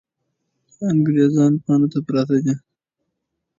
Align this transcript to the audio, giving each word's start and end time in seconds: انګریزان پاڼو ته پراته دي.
انګریزان 0.89 1.53
پاڼو 1.63 1.87
ته 1.93 1.99
پراته 2.07 2.37
دي. 2.45 2.53